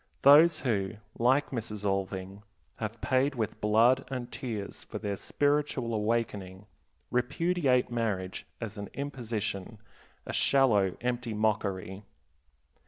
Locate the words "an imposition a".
8.79-10.33